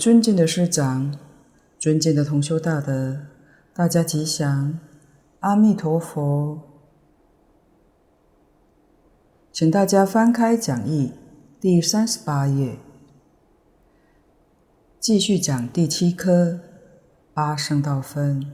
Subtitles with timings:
[0.00, 1.14] 尊敬的师长，
[1.78, 3.20] 尊敬的同修大德，
[3.74, 4.78] 大家吉祥，
[5.40, 6.58] 阿弥陀佛。
[9.52, 11.12] 请大家翻开讲义
[11.60, 12.78] 第三十八页，
[14.98, 16.60] 继续讲第七科
[17.34, 18.50] 八圣道分。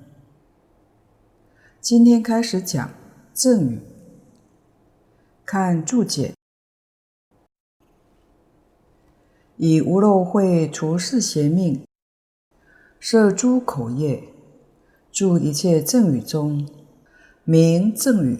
[1.81, 2.91] 今天开始讲
[3.33, 3.81] 赠与，
[5.45, 6.36] 看注解。
[9.59, 11.81] 以无漏慧除世邪命，
[13.00, 14.22] 摄诸口业，
[15.11, 16.69] 住一切正与中，
[17.43, 18.37] 名赠与；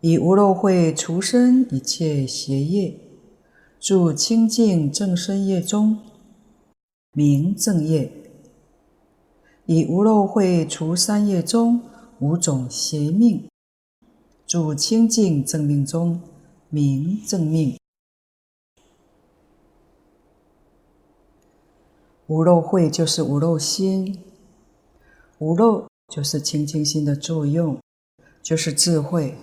[0.00, 2.98] 以无漏慧除身一切邪业，
[3.78, 5.98] 住清净正身业中，
[7.12, 8.10] 名正业；
[9.66, 11.82] 以无漏慧除三业中
[12.18, 13.46] 五种邪命，
[14.46, 16.18] 住清净正命中，
[16.70, 17.76] 名正命。
[22.28, 24.22] 无漏慧就是无漏心，
[25.38, 27.78] 无漏就是清净心的作用，
[28.42, 29.36] 就是智慧，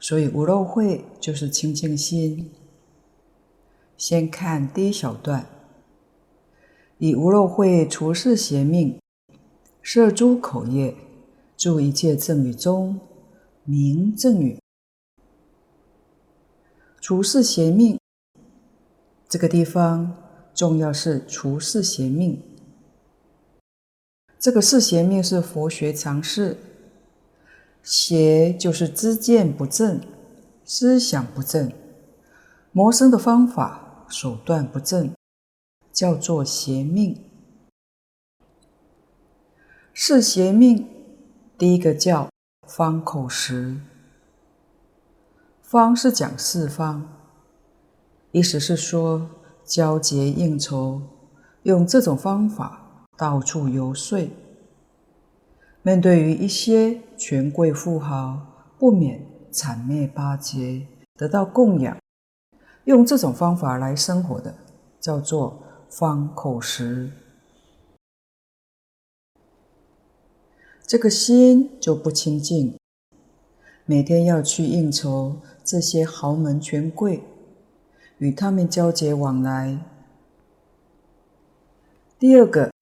[0.00, 2.50] 所以无漏慧就是清净心。
[3.96, 5.46] 先看第一小段，
[6.98, 9.00] 以无漏慧除世邪命，
[9.80, 10.96] 摄诸口业，
[11.56, 12.98] 住一切赠与中，
[13.62, 14.58] 名赠与。
[17.00, 17.98] 除世邪命，
[19.28, 20.23] 这个地方。
[20.54, 22.40] 重要是除世邪命，
[24.38, 26.56] 这个世邪命是佛学常识，
[27.82, 30.00] 邪就是知见不正，
[30.64, 31.72] 思想不正，
[32.70, 35.12] 谋生的方法手段不正，
[35.92, 37.20] 叫做邪命。
[39.92, 40.88] 世邪命，
[41.58, 42.28] 第一个叫
[42.68, 43.80] 方口实，
[45.62, 47.08] 方是讲四方，
[48.30, 49.28] 意思是说。
[49.64, 51.00] 交结应酬，
[51.62, 54.28] 用这种方法到处游说。
[55.82, 61.96] 面对于一些权贵富豪，不免谄媚巴结，得到供养，
[62.84, 64.54] 用这种方法来生活的，
[65.00, 67.10] 叫做方口实。
[70.86, 72.78] 这个心就不清净，
[73.86, 77.22] 每天要去应酬这些豪门权贵。
[78.24, 79.78] 与他们交结往来。
[82.18, 82.72] 第二个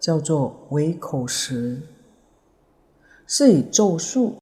[0.00, 1.82] 叫做为口食，
[3.26, 4.38] 是以咒术、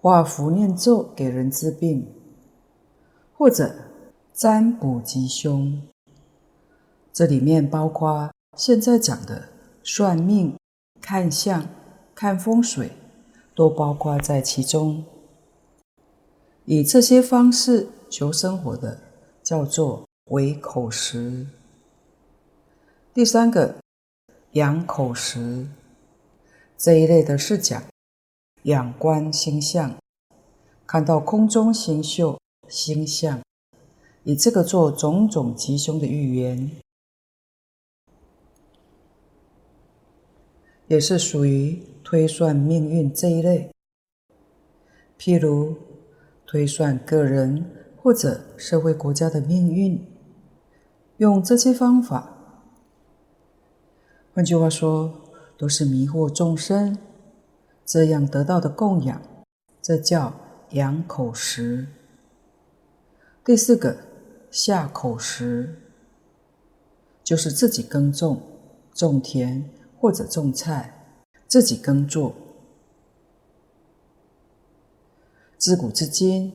[0.00, 2.12] 画符念咒给人治病，
[3.38, 3.72] 或者
[4.32, 5.80] 占卜吉凶。
[7.12, 9.44] 这里面包括现在讲的
[9.84, 10.58] 算命、
[11.00, 11.68] 看相、
[12.16, 12.90] 看风水，
[13.54, 15.04] 都包括在其中。
[16.64, 19.11] 以这些方式求生活的。
[19.42, 21.46] 叫做为口实。
[23.12, 23.76] 第三个
[24.52, 25.66] 仰口实，
[26.78, 27.82] 这一类的是讲
[28.62, 29.96] 仰观星象，
[30.86, 33.42] 看到空中星宿、星象，
[34.22, 36.70] 以这个做种种吉凶的预言，
[40.86, 43.70] 也是属于推算命运这一类。
[45.18, 45.76] 譬如
[46.46, 47.81] 推算个人。
[48.02, 50.04] 或者社会国家的命运，
[51.18, 52.36] 用这些方法，
[54.34, 55.20] 换句话说，
[55.56, 56.98] 都是迷惑众生，
[57.86, 59.22] 这样得到的供养，
[59.80, 60.34] 这叫
[60.70, 61.86] 养口实。
[63.44, 63.96] 第四个
[64.50, 65.80] 下口实，
[67.22, 68.42] 就是自己耕种、
[68.92, 69.70] 种田
[70.00, 72.34] 或者种菜，自己耕作。
[75.56, 76.52] 自古至今。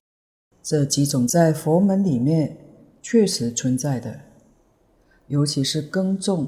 [0.68, 2.58] 这几种在佛门里面
[3.02, 4.20] 确实存在的，
[5.28, 6.46] 尤其是耕种。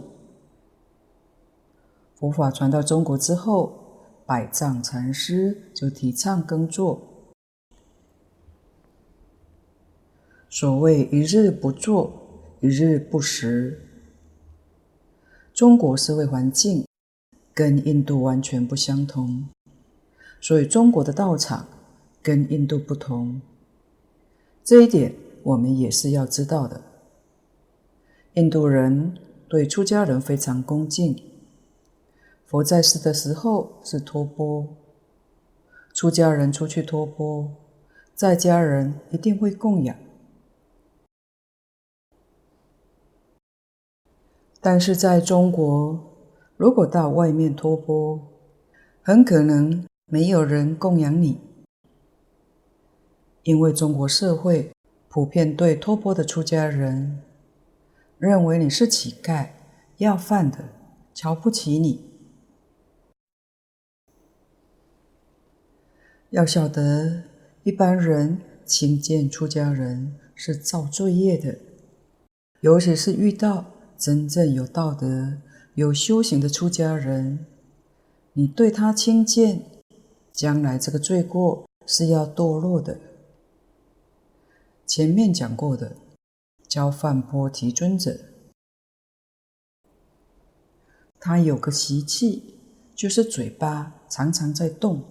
[2.15, 3.79] 佛法传到中国之后，
[4.25, 7.01] 百丈禅师就提倡耕作。
[10.49, 12.11] 所谓一日不作，
[12.59, 13.79] 一日不食。
[15.53, 16.85] 中国社会环境
[17.53, 19.47] 跟印度完全不相同，
[20.41, 21.65] 所以中国的道场
[22.21, 23.39] 跟印度不同。
[24.69, 26.79] 这一点我们也是要知道的。
[28.35, 29.17] 印度人
[29.47, 31.19] 对出家人非常恭敬，
[32.45, 34.67] 佛在世的时候是托钵，
[35.95, 37.49] 出家人出去托钵，
[38.13, 39.95] 在家人一定会供养。
[44.61, 45.99] 但是在中国，
[46.57, 48.19] 如果到外面托钵，
[49.01, 51.48] 很可能没有人供养你。
[53.49, 54.71] 因为中国社会
[55.07, 57.19] 普遍对托钵的出家人
[58.19, 59.49] 认为你是乞丐、
[59.97, 60.69] 要饭的，
[61.15, 62.11] 瞧不起你。
[66.29, 67.23] 要晓得，
[67.63, 71.57] 一般人轻贱出家人是造罪业的，
[72.61, 73.65] 尤其是遇到
[73.97, 75.39] 真正有道德、
[75.73, 77.47] 有修行的出家人，
[78.33, 79.63] 你对他轻贱，
[80.31, 82.99] 将来这个罪过是要堕落的。
[84.89, 85.95] 前面讲过的，
[86.67, 88.19] 教饭波提尊者，
[91.19, 92.55] 他有个习气，
[92.95, 95.03] 就是嘴巴常常在动。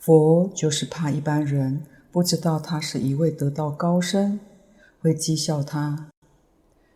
[0.00, 4.40] 佛就是怕一般人不知道他是一位得道高僧，
[4.98, 6.10] 会讥笑他，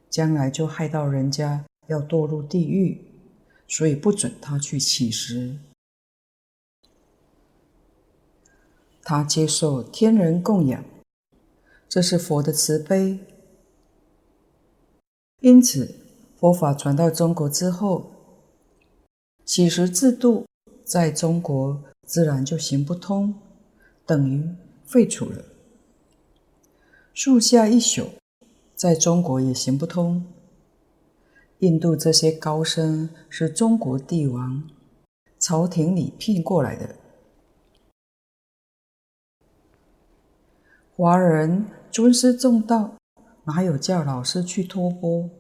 [0.08, 3.00] 将来就害到人家要堕入地狱，
[3.69, 5.56] 所以不准他去乞食。
[9.02, 10.85] 他接受天人供养，
[11.88, 13.19] 这是佛的慈悲。
[15.41, 15.94] 因此，
[16.38, 18.12] 佛法传到中国之后，
[19.44, 20.47] 乞食制度
[20.85, 23.35] 在中国自然就行不通，
[24.05, 24.49] 等于
[24.85, 25.44] 废除了。
[27.14, 28.11] 树下一宿，
[28.75, 30.25] 在中国也行不通。
[31.58, 34.67] 印度这些高僧是中国帝王
[35.38, 36.97] 朝廷里聘过来的。
[41.00, 42.95] 华人尊师重道，
[43.45, 45.30] 哪有叫老师去托钵，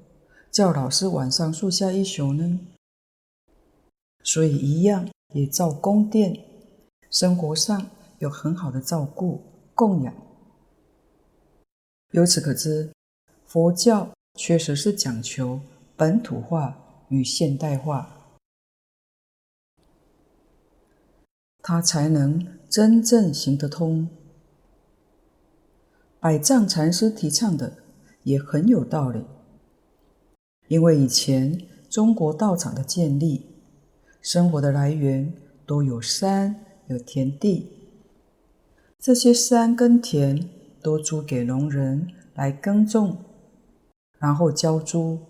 [0.50, 2.60] 叫老师晚上树下一宿呢？
[4.24, 6.34] 所以一样也造宫殿，
[7.10, 7.90] 生活上
[8.20, 9.42] 有很好的照顾
[9.74, 10.14] 供养。
[12.12, 12.90] 由此可知，
[13.44, 15.60] 佛教确实是讲求
[15.94, 16.74] 本土化
[17.10, 18.08] 与现代化，
[21.60, 24.08] 它才能真正行得通。
[26.20, 27.78] 百丈禅师提倡的
[28.24, 29.24] 也很有道理，
[30.68, 31.58] 因为以前
[31.88, 33.46] 中国道场的建立，
[34.20, 35.32] 生活的来源
[35.64, 37.70] 都有山有田地，
[38.98, 40.46] 这些山跟田
[40.82, 43.16] 都租给农人来耕种，
[44.18, 45.20] 然后交租，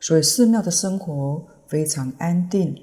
[0.00, 2.82] 所以寺庙的生活非常安定。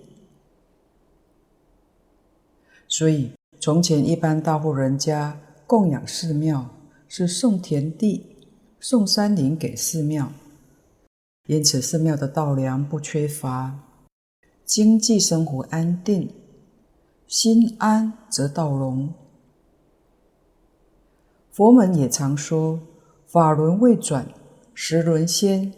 [2.88, 6.70] 所以从前一般大户人家供养寺庙。
[7.12, 8.36] 是送田地、
[8.80, 10.32] 送山林给寺庙，
[11.48, 13.80] 因此寺庙的稻粮不缺乏，
[14.64, 16.32] 经济生活安定，
[17.28, 19.12] 心安则道隆。
[21.52, 22.80] 佛门也常说
[23.26, 24.32] ：“法轮未转，
[24.76, 25.74] 时轮先。”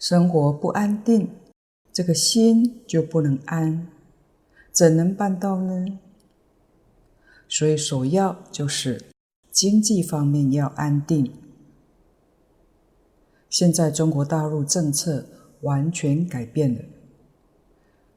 [0.00, 1.28] 生活不安定，
[1.92, 3.88] 这个心就不能安，
[4.70, 5.98] 怎能办到呢？
[7.54, 9.10] 所以，首要就是
[9.50, 11.30] 经济方面要安定。
[13.50, 15.26] 现在中国大陆政策
[15.60, 16.80] 完全改变了，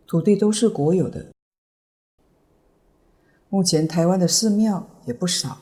[0.08, 1.34] 土地都是国有的。
[3.50, 5.58] 目前台湾的寺庙也不少，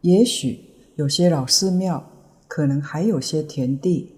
[0.00, 2.10] 也许有些老寺庙
[2.48, 4.16] 可能还有些田地，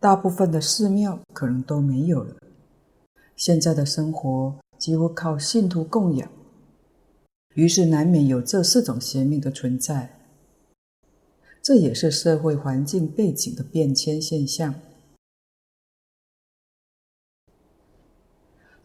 [0.00, 2.34] 大部分的寺庙可能都没有了。
[3.36, 6.28] 现在的生活几乎靠信徒供养。
[7.54, 10.18] 于是难免有这四种邪命的存在，
[11.60, 14.74] 这也是社会环境背景的变迁现象。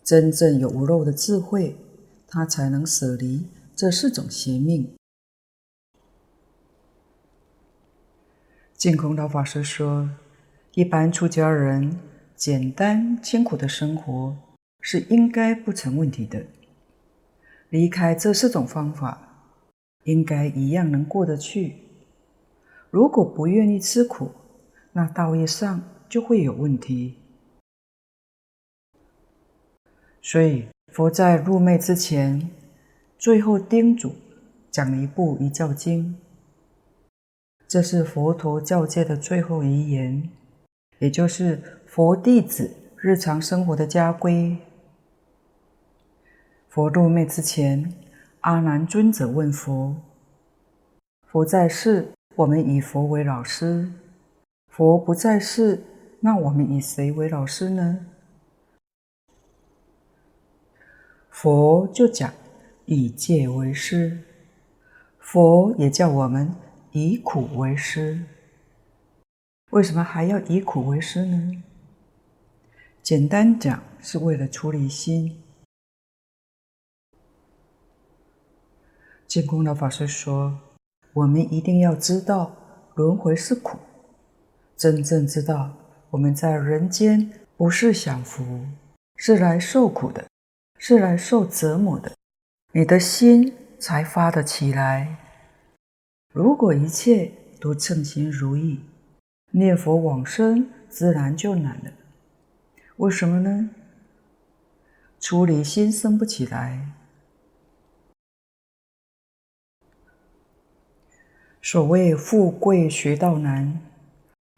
[0.04, 1.76] 真正有无漏的智慧，
[2.28, 3.46] 他才能舍离
[3.76, 4.96] 这四种邪命。
[8.76, 10.10] 净空老法师说，
[10.74, 12.00] 一般出家人
[12.36, 14.36] 简单清苦的生活
[14.82, 16.46] 是应该不成问题的。
[17.75, 19.51] 离开这四种方法，
[20.05, 21.75] 应该一样能过得去。
[22.89, 24.32] 如果不愿意吃苦，
[24.94, 27.17] 那道业上就会有问题。
[30.22, 32.50] 所以佛在入灭之前，
[33.17, 34.15] 最后叮嘱
[34.72, 36.17] 讲一部《遗教经》，
[37.67, 40.29] 这是佛陀教界的最后遗言，
[41.00, 44.58] 也就是佛弟子日常生活的家规。
[46.75, 47.89] 佛入灭之前，
[48.41, 49.96] 阿难尊者问佛
[51.25, 53.94] ：“佛在世，我们以佛为老师；
[54.67, 55.82] 佛不在世，
[56.20, 58.08] 那我们以谁为老师呢？”
[61.32, 62.34] 佛就讲
[62.84, 64.25] ：“以戒为师。”
[65.17, 66.53] 佛也叫我们
[66.91, 68.22] 以苦为师。
[69.70, 71.63] 为什么还要以苦为师呢？
[73.01, 75.41] 简单讲，是为了出离心。
[79.36, 80.58] 净空老法师说
[81.12, 82.56] ：“我们一定要知道
[82.94, 83.77] 轮回是苦，
[84.77, 85.74] 真正知道
[86.10, 88.65] 我们在人间不是享福，
[89.18, 90.25] 是来受苦的，
[90.80, 92.13] 是来受折磨的，
[92.72, 95.18] 你的心才发得起来。
[96.34, 98.80] 如果一切都称心如意，
[99.51, 101.92] 念佛往生自然就难了。
[102.96, 103.70] 为什么呢？
[105.20, 106.92] 出离心生不起来。”
[111.66, 113.82] 所谓富贵学道难，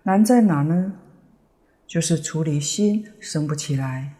[0.03, 0.91] 难在哪呢？
[1.87, 4.15] 就是处理心生不起来，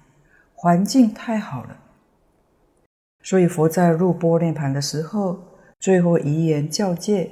[0.53, 1.77] 环境太好了。
[3.24, 5.38] 所以佛在入波涅盘的时候，
[5.77, 7.29] 最后遗言教诫：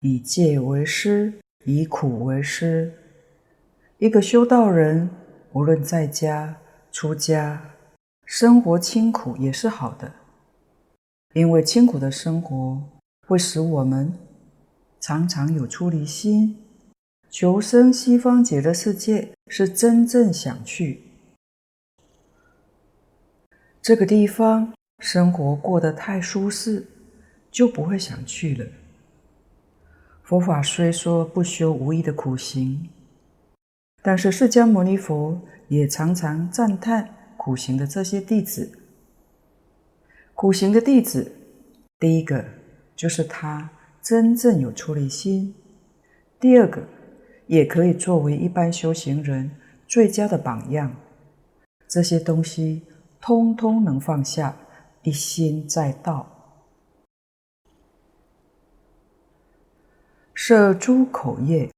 [0.00, 1.32] 以戒为师，
[1.64, 2.92] 以苦为师。
[3.96, 5.08] 一个修道人，
[5.54, 6.54] 无论在家、
[6.90, 7.58] 出家，
[8.26, 10.12] 生活清苦也是好的，
[11.32, 12.82] 因为清苦的生活
[13.26, 14.12] 会使我们。
[15.02, 16.62] 常常有出离心，
[17.28, 21.02] 求生西方极乐世界是真正想去。
[23.82, 26.86] 这个地方生活过得太舒适，
[27.50, 28.64] 就不会想去了。
[30.22, 32.88] 佛法虽说不修无益的苦行，
[34.02, 38.78] 但是释迦牟尼佛也常常赞叹苦行的这些弟子。
[40.34, 41.32] 苦行的弟子，
[41.98, 42.44] 第一个
[42.94, 43.68] 就是他。
[44.02, 45.54] 真正有出离心，
[46.40, 46.82] 第二个
[47.46, 49.52] 也可以作为一般修行人
[49.86, 50.96] 最佳的榜样。
[51.86, 52.82] 这些东西
[53.20, 54.56] 通通能放下，
[55.02, 56.28] 一心在道。
[60.34, 61.70] 舍诸口业，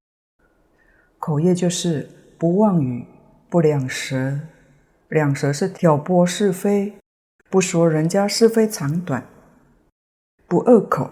[1.19, 3.07] 口业就是不妄语，
[3.51, 4.41] 不两舌。
[5.09, 6.95] 两舌是挑拨是非，
[7.51, 9.27] 不说人家是非长短，
[10.49, 11.11] 不恶口。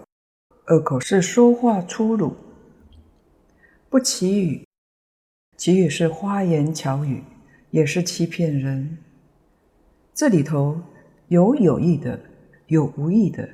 [0.69, 2.37] 恶口是说话粗鲁，
[3.90, 4.64] 不祈语，
[5.57, 7.21] 祈语是花言巧语，
[7.73, 8.97] 也是欺骗人。
[10.14, 10.81] 这里头
[11.26, 12.21] 有有意的，
[12.69, 13.49] 有无意的。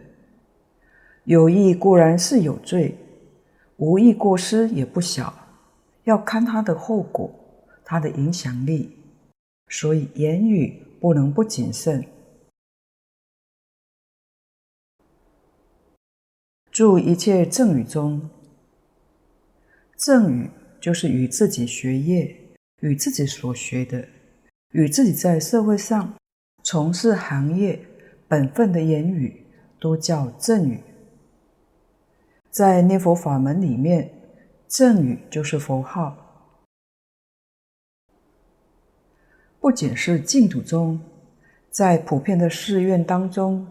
[1.25, 2.95] 有意固然是有罪，
[3.79, 5.33] 无意过失也不小，
[6.05, 7.33] 要看它的后果，
[7.87, 8.95] 它的影响力。
[9.69, 12.05] 所以言语不能不谨慎。
[16.79, 18.31] 住一切正语中，
[19.97, 20.49] 正语
[20.81, 22.33] 就是与自己学业、
[22.83, 24.07] 与自己所学的、
[24.71, 26.15] 与自己在社会上
[26.63, 27.85] 从事行业
[28.29, 29.45] 本分的言语，
[29.81, 30.81] 都叫正语。
[32.49, 34.09] 在念佛法门里面，
[34.69, 36.55] 正语就是佛号。
[39.59, 41.01] 不仅是净土中，
[41.71, 43.67] 在普遍的寺院当中，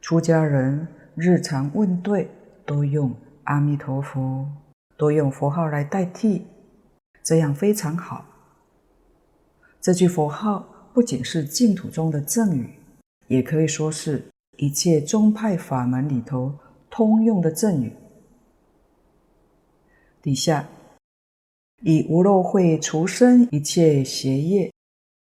[0.00, 0.88] 出家人。
[1.16, 2.28] 日常问对
[2.66, 4.46] 都用阿弥陀佛，
[4.96, 6.42] 都用佛号来代替，
[7.22, 8.26] 这样非常好。
[9.80, 12.70] 这句佛号不仅是净土中的赠语，
[13.28, 14.24] 也可以说是
[14.56, 16.54] 一切宗派法门里头
[16.90, 17.92] 通用的赠语。
[20.22, 20.68] 底下
[21.82, 24.72] 以无漏慧除身一切邪业，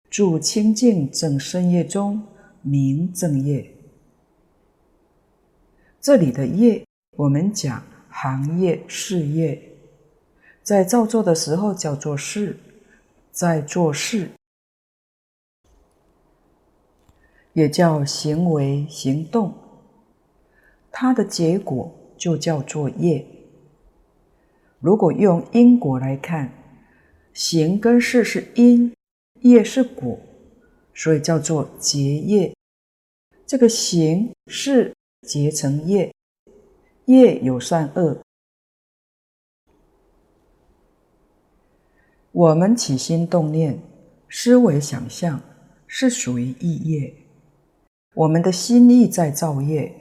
[0.09, 2.23] 住清净正身业中，
[2.61, 3.72] 名正业。
[6.03, 9.71] 这里的业，我们讲行业、事业，
[10.61, 12.57] 在造作的时候叫做事，
[13.31, 14.29] 在做事，
[17.53, 19.53] 也叫行为、行动，
[20.91, 23.25] 它的结果就叫做业。
[24.81, 26.51] 如果用因果来看，
[27.31, 28.93] 行跟事是因，
[29.39, 30.19] 业是果，
[30.93, 32.53] 所以叫做结业。
[33.45, 34.93] 这个行是。
[35.23, 36.13] 结成业，
[37.05, 38.21] 业有善恶。
[42.31, 43.79] 我们起心动念、
[44.29, 45.41] 思维想象，
[45.87, 47.13] 是属于意业。
[48.15, 49.91] 我们的心意在造业，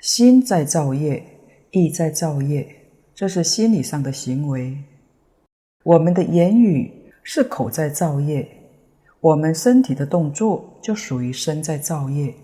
[0.00, 1.24] 心在造业，
[1.70, 2.68] 意在造业，
[3.14, 4.76] 这是心理上的行为。
[5.82, 8.46] 我们的言语是口在造业，
[9.20, 12.34] 我们身体的动作就属于身在造业。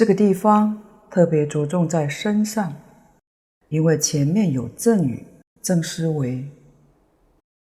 [0.00, 2.74] 这个地方特别着重在身上，
[3.68, 5.22] 因为前面有正语、
[5.60, 6.42] 正思维，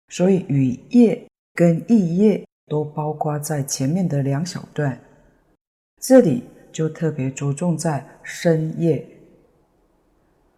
[0.10, 5.02] 所以语业跟意业都包括在前面的两小段。
[6.00, 9.04] 这里就特别着重在身业，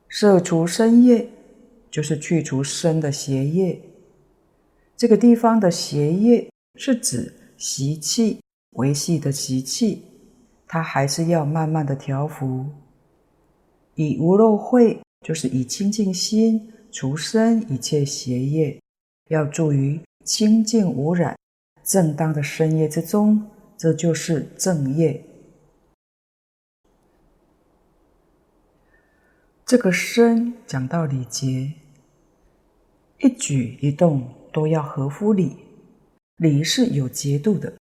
[0.10, 1.30] 摄除身业，
[1.90, 3.80] 就是去除身的邪业。
[4.98, 8.42] 这个地方的邪业是指习气、
[8.72, 10.04] 维系的习气。
[10.72, 12.66] 他还是要慢慢的调伏。
[13.96, 18.80] 以无漏慧，就是以清净心除身一切邪业，
[19.28, 21.38] 要住于清净无染、
[21.84, 25.22] 正当的身业之中，这就是正业。
[29.66, 31.74] 这个身讲到礼节，
[33.20, 35.58] 一举一动都要合乎礼，
[36.38, 37.74] 礼是有节度的，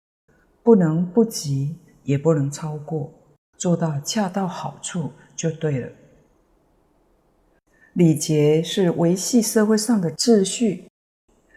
[0.65, 1.77] 不能不及，
[2.11, 3.13] 也不能超过，
[3.57, 5.89] 做到恰到好处就对了。
[7.93, 10.91] 礼节是维系社会上的秩序，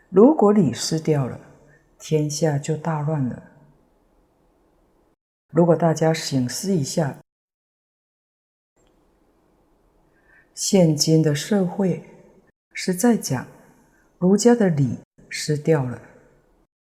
[0.09, 1.39] 如果礼失掉了，
[1.97, 3.41] 天下就大乱了。
[5.49, 7.17] 如果大家省思一下，
[10.53, 12.03] 现今的社会
[12.73, 13.47] 是在讲
[14.19, 15.99] 儒家的礼失掉了，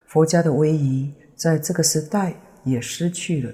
[0.05, 2.35] 佛家的威仪在这个时代
[2.65, 3.53] 也失去了。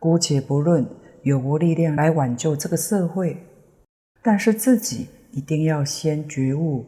[0.00, 0.84] 姑且不论
[1.22, 3.46] 有无力量来挽救这个社会。
[4.24, 6.86] 但是自己一定要先觉悟，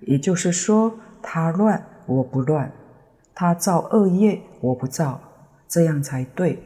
[0.00, 2.70] 也就是说，他乱我不乱，
[3.34, 5.18] 他造恶业我不造，
[5.66, 6.58] 这样才对。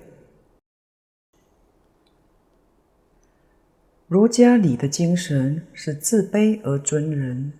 [4.08, 7.52] 儒家礼的精神是自卑而尊人，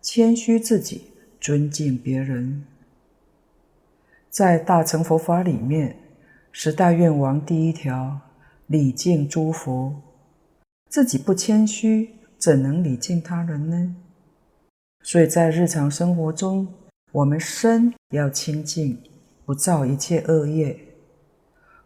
[0.00, 1.08] 谦虚自己，
[1.40, 2.64] 尊敬别人。
[4.34, 5.96] 在大乘佛法里面，
[6.50, 8.18] 十大愿王第一条，
[8.66, 9.94] 礼敬诸佛。
[10.90, 13.94] 自己不谦虚，怎能礼敬他人呢？
[15.02, 16.66] 所以在日常生活中，
[17.12, 19.00] 我们身要清净，
[19.44, 20.76] 不造一切恶业。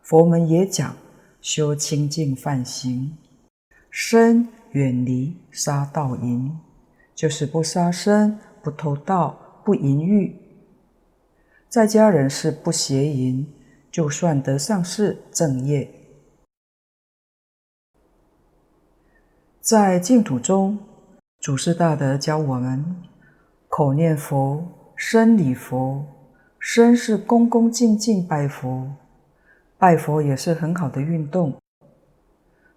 [0.01, 0.97] 佛门也讲
[1.43, 3.15] 修清净梵行，
[3.91, 6.51] 身远离杀盗淫，
[7.15, 10.35] 就是不杀生、不偷盗、不淫欲。
[11.69, 13.47] 在家人是不邪淫，
[13.91, 15.89] 就算得上是正业。
[19.61, 20.79] 在净土中，
[21.41, 22.97] 祖师大德教我们
[23.69, 26.05] 口念佛，身礼佛。
[26.61, 28.91] 身是恭恭敬敬拜佛，
[29.79, 31.55] 拜佛也是很好的运动。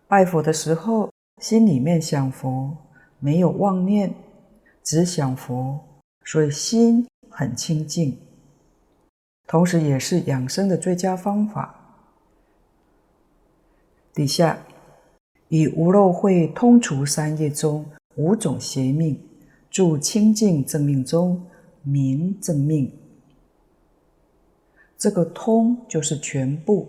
[0.08, 2.78] 拜佛的时候，心里面想佛，
[3.20, 4.14] 没有妄念，
[4.84, 5.80] 只想佛，
[6.26, 8.16] 所以心很清净。
[9.52, 11.76] 同时，也是养生的最佳方法。
[14.14, 14.58] 底下。
[15.50, 17.86] 以无漏慧通除三业中
[18.16, 19.22] 五种邪命，
[19.70, 21.46] 住清净正命中，
[21.84, 22.90] 名正命。
[24.98, 26.88] 这个通就是全部，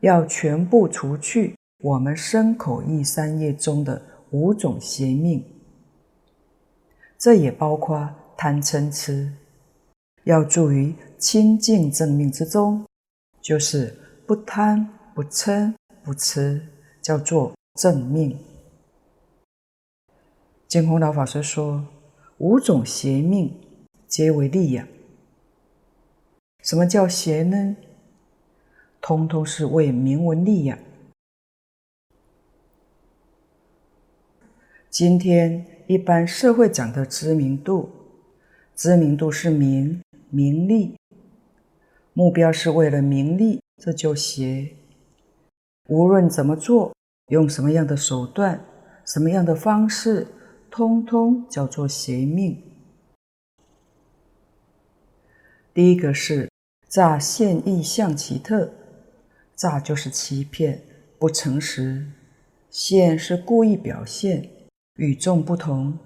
[0.00, 4.00] 要全部除去我们身口意三业中的
[4.30, 5.44] 五种邪命。
[7.18, 9.30] 这也包括贪嗔痴，
[10.24, 12.84] 要住于清净正命之中，
[13.40, 16.66] 就是不贪不嗔不痴，
[17.00, 17.52] 叫做。
[17.80, 18.36] 正命，
[20.68, 21.86] 净空老法师说
[22.36, 23.58] ：“五种邪命
[24.06, 24.86] 皆为利养。
[26.60, 27.76] 什么叫邪呢？
[29.00, 30.78] 通通是为名闻利养。
[34.90, 37.90] 今天一般社会讲的知名度，
[38.76, 40.98] 知名度是名名利，
[42.12, 44.68] 目标是为了名利，这就邪。
[45.88, 46.92] 无论怎么做。”
[47.28, 48.62] 用什么样的手段，
[49.06, 50.26] 什么样的方式，
[50.70, 52.62] 通通叫做邪命。
[55.72, 56.50] 第一个是
[56.88, 58.70] 诈现异象奇特，
[59.54, 60.82] 诈就是欺骗、
[61.18, 62.06] 不诚实，
[62.68, 64.50] 现是故意表现，
[64.96, 65.96] 与众不同，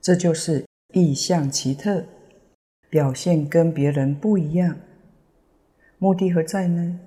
[0.00, 2.04] 这就是异象奇特，
[2.90, 4.76] 表现跟别人不一样。
[5.98, 7.00] 目的何在呢？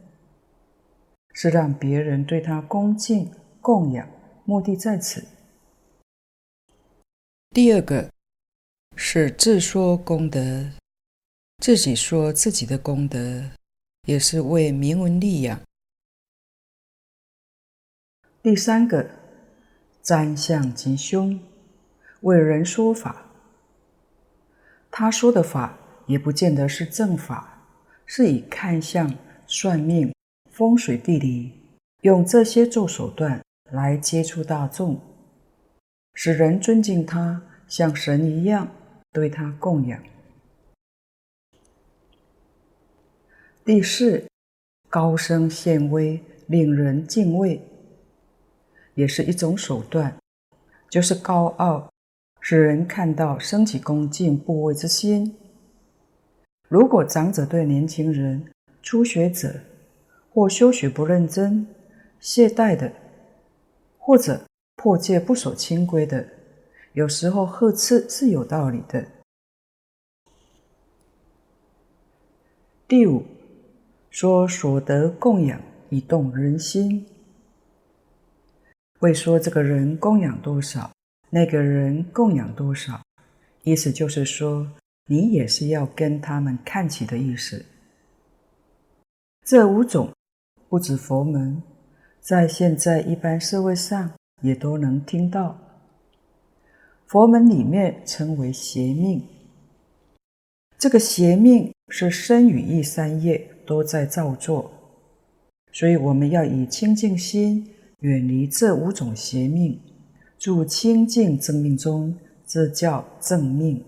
[1.33, 4.09] 是让别人对他恭敬供养，
[4.45, 5.23] 目的在此。
[7.51, 8.09] 第二个
[8.95, 10.71] 是自说功德，
[11.59, 13.51] 自己说自己的功德，
[14.03, 15.61] 也是为名闻利养。
[18.41, 19.09] 第三个
[20.01, 21.39] 占相吉凶，
[22.21, 23.31] 为人说法，
[24.91, 27.48] 他说的法也不见得是正法，
[28.11, 30.11] 是以看相算命。
[30.49, 31.53] 风水地理，
[32.01, 33.39] 用这些做手段
[33.71, 34.99] 来接触大众，
[36.15, 38.67] 使人尊敬他，像神一样
[39.13, 40.03] 对他供养。
[43.63, 44.27] 第四，
[44.89, 47.61] 高声显威，令人敬畏，
[48.95, 50.17] 也是一种手段，
[50.89, 51.89] 就是高傲，
[52.41, 55.37] 使人看到升起恭敬怖畏之心。
[56.69, 58.45] 如果长者对年轻人、
[58.83, 59.59] 初学者，
[60.31, 61.65] 或修学不认真、
[62.19, 62.93] 懈怠的，
[63.97, 64.39] 或者
[64.75, 66.29] 破戒不守清规的，
[66.93, 69.03] 有时候呵斥是有道理的。
[72.87, 73.25] 第五，
[74.11, 77.03] 说所得供养以动人心，
[78.99, 80.91] 会说这个人供养多少，
[81.31, 83.01] 那个人供养多少，
[83.63, 84.67] 意思就是说，
[85.11, 87.65] 你也是要跟他们看齐的意思。
[89.43, 90.13] 这五种
[90.69, 91.63] 不止佛门，
[92.21, 94.11] 在现在一般社会上
[94.43, 95.59] 也都能听到。
[97.07, 99.23] 佛门里面称为邪命，
[100.77, 104.71] 这个邪命是身语意三业都在造作，
[105.71, 107.67] 所以我们要以清净心
[108.01, 109.79] 远离这五种邪命。
[110.37, 113.83] 住清净正命中，这叫正命。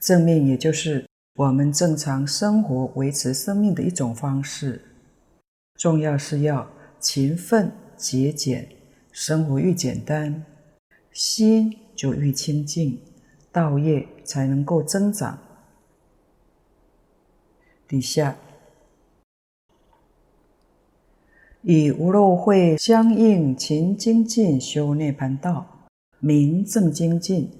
[0.00, 4.80] 正命也就是我们正常生活维持生命的一种方式。
[5.76, 6.68] 重要是要
[7.00, 8.68] 勤奋节俭，
[9.12, 10.44] 生活愈简单，
[11.12, 12.98] 心就愈清净，
[13.52, 15.38] 道业才能够增长。
[17.86, 18.36] 底下。
[21.62, 25.88] 以无漏慧相应勤精进修涅槃道，
[26.20, 27.50] 名正精进；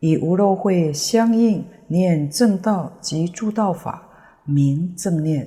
[0.00, 4.08] 以无漏慧相应念正道及诸道法，
[4.44, 5.46] 名正念；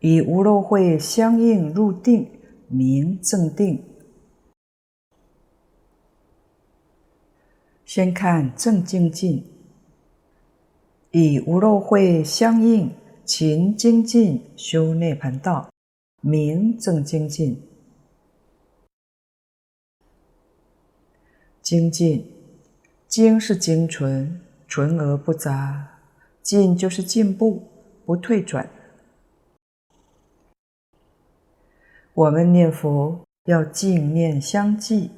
[0.00, 2.30] 以无漏慧相应入定，
[2.68, 3.82] 名正定。
[7.84, 9.44] 先看正精进，
[11.10, 12.90] 以无漏慧相应
[13.24, 15.68] 勤精进修涅盘道。
[16.24, 17.60] 名正精进，
[21.60, 22.24] 精进，
[23.12, 26.00] 精是精纯，纯而不杂；
[26.40, 27.68] 进就是进步，
[28.06, 28.66] 不退转。
[32.14, 35.10] 我们念佛要净念相继，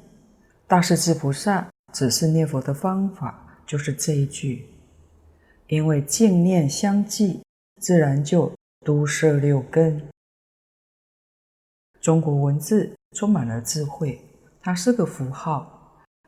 [0.67, 4.67] 大势至菩萨指示念佛的方法就是这一句，
[5.67, 7.43] 因为净念相继，
[7.79, 8.53] 自然就
[8.83, 10.05] 都摄六根。
[12.01, 14.19] 中国文字充满了智慧，
[14.59, 15.71] 它是个符号。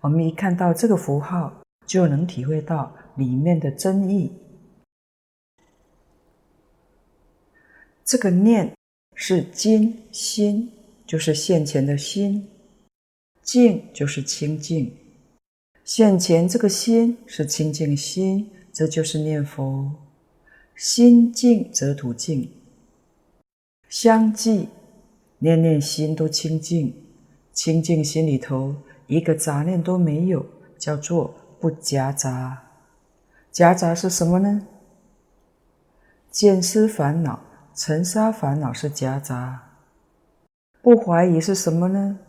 [0.07, 4.31] 我们一看到这个符号，就能体会到里面的真意。
[8.05, 8.73] 这个念
[9.15, 10.71] 是今心，
[11.05, 12.41] 就是现前的心；
[13.41, 14.95] 静就是清净。
[15.83, 19.91] 现前这个心是清净心，这就是念佛。
[20.73, 22.49] 心静则土静，
[23.89, 24.69] 相继。
[25.39, 26.95] 念念心都清净，
[27.51, 28.73] 清净心里头
[29.07, 30.45] 一个杂念都没有，
[30.77, 32.63] 叫做不夹杂。
[33.51, 34.67] 夹杂是什么呢？
[36.29, 37.39] 见思烦恼、
[37.73, 39.63] 尘沙烦恼是夹杂。
[40.81, 42.19] 不怀疑是什么呢？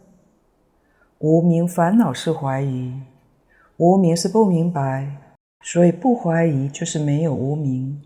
[1.19, 3.03] 无明烦恼是怀疑，
[3.77, 8.03] 无明是不明白，所以不怀疑就是没有无明，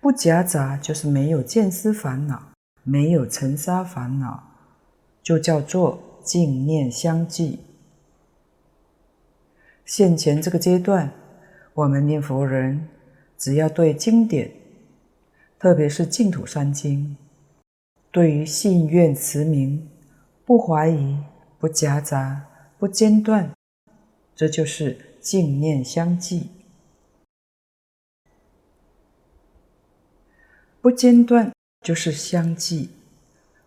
[0.00, 2.42] 不夹杂就是没有见思烦恼。
[2.82, 4.42] 没有尘沙烦恼，
[5.22, 7.60] 就叫做净念相继。
[9.90, 11.12] 现前这个阶段，
[11.74, 12.88] 我们念佛人
[13.36, 14.48] 只要对经典，
[15.58, 17.16] 特别是净土三经，
[18.12, 19.90] 对于信愿持名，
[20.44, 21.18] 不怀疑、
[21.58, 22.46] 不夹杂、
[22.78, 23.50] 不间断，
[24.36, 26.48] 这就是净念相继。
[30.80, 31.50] 不间断。
[31.82, 32.90] 就是相继，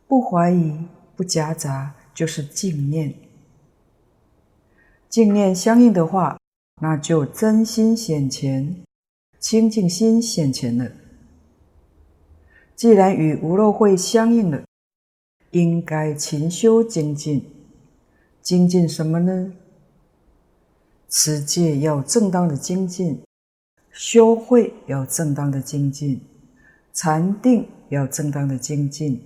[0.08, 3.12] 不怀疑，不夹杂，就是净念。
[5.13, 6.39] 净念相应的话，
[6.82, 8.76] 那就真心显前，
[9.39, 10.89] 清净心显前了。
[12.76, 14.63] 既然与无漏慧相应了，
[15.52, 17.45] 应该勤修精进。
[18.41, 19.54] 精进什么呢？
[21.10, 23.21] 持戒要正当的精进，
[23.91, 26.19] 修慧要正当的精进，
[26.91, 27.67] 禅定。
[27.89, 29.21] 要正当的精进，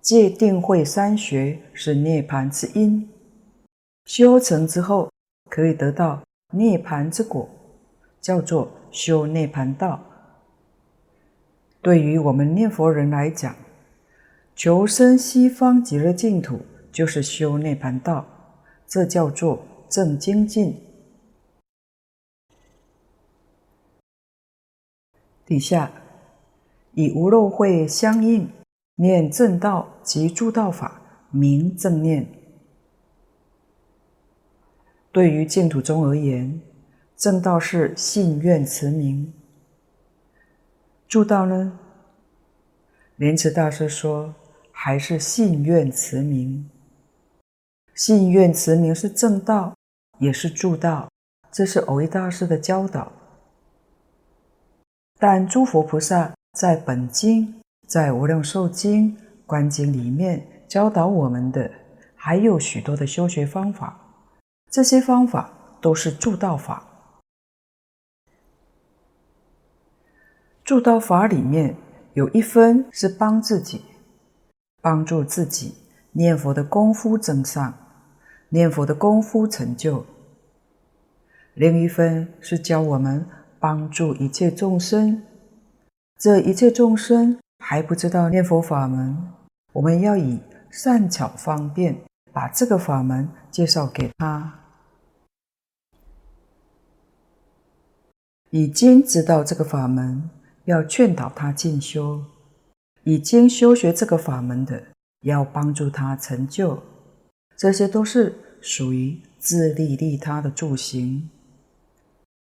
[0.00, 3.08] 戒定慧三学是涅槃之因，
[4.04, 5.10] 修成之后
[5.48, 7.48] 可以得到涅槃之果，
[8.20, 10.00] 叫做修涅槃道。
[11.80, 13.54] 对于我们念佛人来讲，
[14.54, 16.60] 求生西方极乐净土
[16.92, 18.26] 就是修涅槃道，
[18.86, 20.76] 这叫做正精进。
[25.46, 25.90] 底下。
[26.94, 28.50] 以无漏慧相应，
[28.96, 32.28] 念正道及诸道法，名正念。
[35.12, 36.58] 对于净土宗而言，
[37.18, 39.26] 正道是信愿持名；
[41.06, 41.78] 诸道呢，
[43.16, 44.34] 莲池大师说，
[44.72, 46.68] 还是信愿持名。
[47.94, 49.76] 信愿持名是正道，
[50.18, 51.10] 也是助道，
[51.52, 53.12] 这是蕅益大师的教导。
[55.18, 61.70] 但诸佛菩萨在本经、在无量寿经、观经里面教导我们的，
[62.16, 64.01] 还有许多的修学方法，
[64.72, 66.82] 这些方法都是助道法。
[70.64, 71.76] 助道法里面
[72.14, 73.84] 有一分是帮自己，
[74.80, 75.74] 帮助自己
[76.12, 77.74] 念佛的功夫增上，
[78.48, 80.04] 念佛的功夫成就；
[81.52, 83.26] 另一分是教我们
[83.60, 85.22] 帮助一切众生，
[86.18, 89.34] 这一切众生还不知道念佛法门，
[89.74, 91.94] 我们要以善巧方便
[92.32, 94.60] 把这个法门介绍给他。
[98.52, 100.30] 已经知道这个法门。
[100.66, 102.22] 要劝导他进修，
[103.02, 104.80] 已经修学这个法门的，
[105.22, 106.80] 要帮助他成就，
[107.56, 111.28] 这些都是属于自利利他的助行。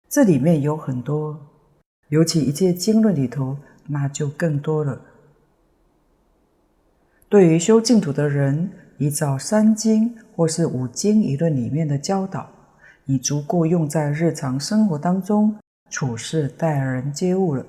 [0.07, 1.41] 这里面有很多，
[2.11, 5.01] 尤其一切经论里头，那就更多了。
[7.31, 12.51] 对于修净土的人，依照三经或是五经一论里面的教导，
[13.07, 15.57] 已足够用在日常生活当中
[15.91, 17.67] 处事待人接物了。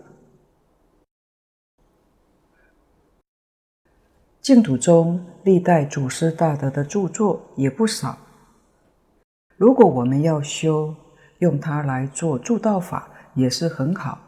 [4.39, 8.17] 净土中历代祖师大德的著作也不少。
[9.57, 10.95] 如果我们要修，
[11.39, 14.19] 用它来做助道法也是很好。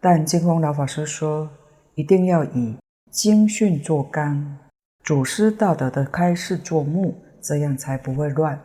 [0.00, 1.50] 但净空老法师说，
[1.94, 2.76] 一定要以
[3.10, 4.58] 经训做纲，
[5.02, 8.62] 祖师大德的开示做目，这样才不会乱。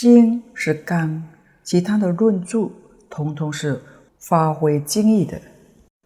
[0.00, 1.24] 经是纲，
[1.64, 2.70] 其他的论著
[3.10, 3.82] 通通是
[4.16, 5.42] 发挥经义的。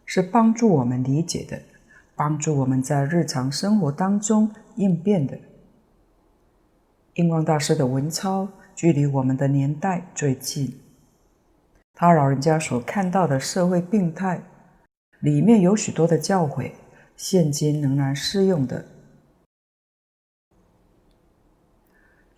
[0.07, 1.61] 是帮助我们理解的，
[2.15, 5.39] 帮助我们在日常生活当中应变的。
[7.17, 10.75] 印光大师的文钞距离我们的年代最近，
[11.93, 14.43] 他老人家所看到的社会病态，
[15.21, 16.73] 里面有许多的教诲，
[17.15, 18.87] 现今仍然适用的。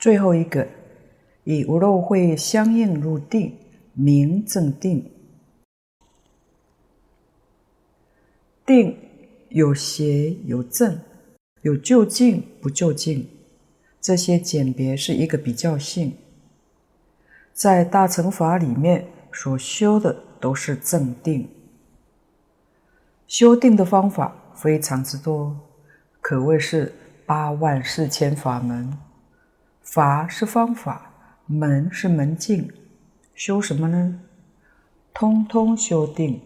[0.00, 0.66] 最后一个，
[1.44, 3.56] 以无漏慧相应入定，
[3.92, 5.10] 名正定。
[8.66, 8.98] 定
[9.50, 10.98] 有邪有正，
[11.60, 13.28] 有究竟不究竟，
[14.00, 16.16] 这些简别是一个比较性。
[17.52, 21.48] 在大乘法里面所修的都是正定，
[23.26, 25.56] 修定的方法非常之多，
[26.20, 26.92] 可谓是
[27.26, 28.98] 八万四千法门。
[29.82, 31.13] 法是方法，
[31.46, 32.70] 门是门径，
[33.34, 34.20] 修什么呢？
[35.12, 36.40] 通通修定。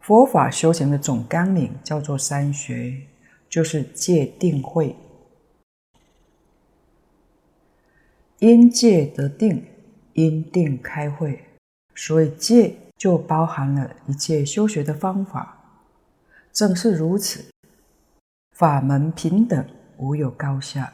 [0.00, 3.08] 佛法修行的总纲领叫做三学，
[3.48, 4.94] 就是戒定慧。
[8.38, 9.66] 因戒得定，
[10.12, 11.44] 因定开慧，
[11.94, 15.54] 所以戒就包含了一切修学的方法。
[16.52, 17.50] 正是如此，
[18.52, 20.92] 法门平等，无有高下，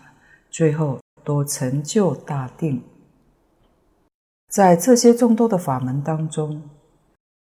[0.51, 2.83] 最后都成就大定。
[4.49, 6.63] 在这些众多的法门当中，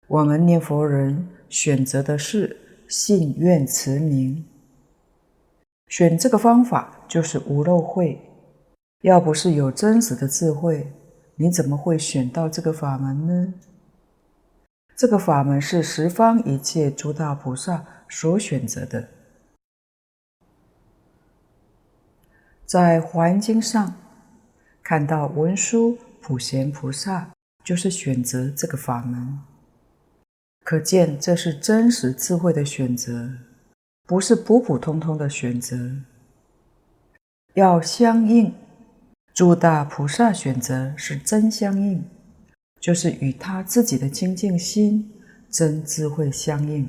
[0.06, 2.56] 我们念佛人选择的是
[2.88, 4.44] 信愿持名，
[5.88, 8.20] 选这个方法就是无漏慧。
[9.02, 10.92] 要不是有真实的智慧，
[11.36, 13.54] 你怎么会选到这个法门呢？
[14.94, 19.08] 这个法门是十方一切诸大菩萨所选择的。
[22.70, 23.96] 在《华严经》上
[24.80, 27.28] 看到文殊普贤菩萨
[27.64, 29.40] 就是选择这个法门。
[30.64, 33.32] 可见，这是真实智慧的选择，
[34.06, 35.96] 不是普普通通的选择。
[37.54, 38.54] 要相应，
[39.34, 42.04] 诸大菩萨选择是真相应，
[42.78, 45.12] 就是与他自己的清净心、
[45.48, 46.88] 真智慧相应。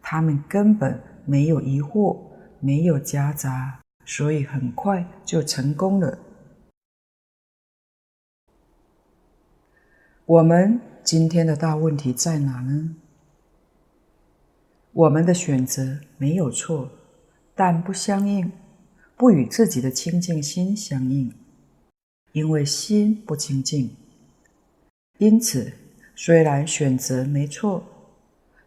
[0.00, 2.16] 他们根本没有疑惑，
[2.58, 6.18] 没有夹杂，所以很快就成功了。
[10.26, 10.80] 我们。
[11.04, 12.96] 今天的大问题在哪呢？
[14.90, 16.90] 我们的选择没有错，
[17.54, 18.50] 但不相应，
[19.14, 21.30] 不与自己的清净心相应，
[22.32, 23.94] 因为心不清净。
[25.18, 25.74] 因此，
[26.16, 27.84] 虽然选择没错，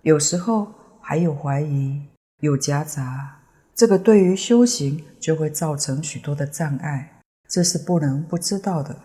[0.04, 0.72] 有时候
[1.02, 2.04] 还有怀疑，
[2.42, 3.37] 有夹杂，
[3.78, 9.00] 这个对于修行就会造成许多的障碍，这是不能不知道的。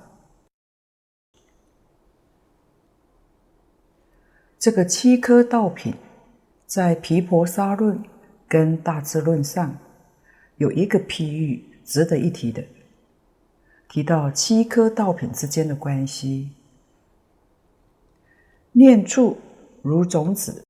[4.58, 5.94] 这个七颗道品，
[6.64, 7.98] 在《毗婆沙论》
[8.48, 9.76] 跟《大智论》上
[10.56, 12.64] 有一个譬喻值得一提的，
[13.90, 16.50] 提到七颗道品之间的关系。
[18.72, 19.37] 念处
[19.82, 20.64] 如种子，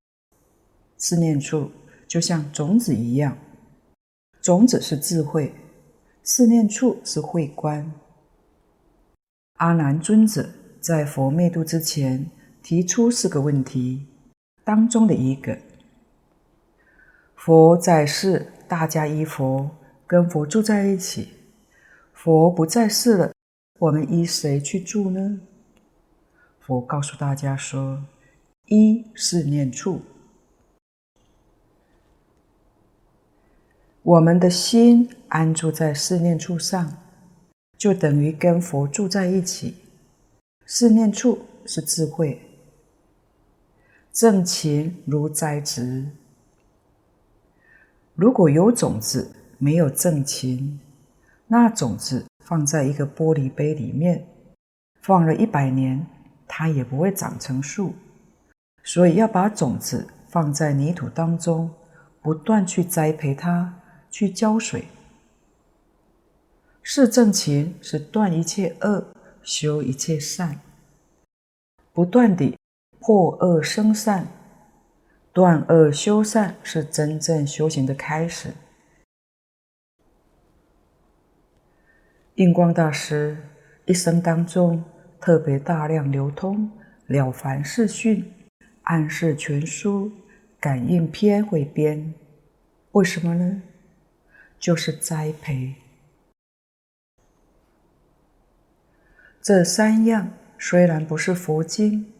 [0.96, 1.70] 四念处
[2.08, 3.38] 就像种子一样，
[4.42, 5.54] 种子是智慧，
[6.24, 7.92] 四念处是慧观。
[9.58, 10.48] 阿难尊者
[10.80, 12.28] 在佛灭度之前
[12.60, 14.04] 提出四个问题，
[14.64, 15.56] 当中的一个：
[17.36, 19.70] 佛在世，大家依佛，
[20.08, 21.28] 跟佛住在一起；
[22.12, 23.32] 佛不在世了，
[23.78, 25.40] 我们依谁去住呢？
[26.58, 28.02] 佛告诉大家说：
[28.66, 30.02] 依四念处，
[34.02, 36.96] 我们的心安住在四念处上。
[37.82, 39.74] 就等于跟佛住在一起。
[40.66, 42.40] 四念处是智慧，
[44.12, 46.06] 正勤如栽植。
[48.14, 50.78] 如果有种子没有正勤，
[51.48, 54.24] 那种子放在一个玻璃杯里面，
[55.00, 56.06] 放了一百年，
[56.46, 57.92] 它也不会长成树。
[58.84, 61.68] 所以要把种子放在泥土当中，
[62.20, 63.74] 不断去栽培它，
[64.12, 64.84] 去浇水。
[66.84, 69.06] 是正勤是断一切恶，
[69.42, 70.60] 修一切善，
[71.92, 72.56] 不断地
[73.00, 74.26] 破恶生善，
[75.32, 78.52] 断恶修善是真正修行的开始。
[82.34, 83.36] 印光大师
[83.84, 84.82] 一生当中
[85.20, 86.68] 特别大量流通
[87.06, 88.16] 《了凡四训》
[88.82, 90.06] 《暗示全书》
[90.58, 91.98] 《感应篇汇编》，
[92.92, 93.62] 为什么呢？
[94.62, 95.74] 就是栽培。
[99.42, 102.12] 这三样虽然不是佛经，